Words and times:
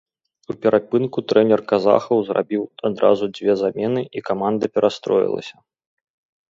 У 0.51 0.53
перапынку 0.61 1.23
трэнер 1.33 1.61
казахаў 1.71 2.17
зрабіў 2.31 2.63
адразу 2.91 3.25
дзве 3.41 3.53
замены, 3.67 4.01
і 4.19 4.27
каманда 4.33 4.65
перастроілася. 4.79 5.55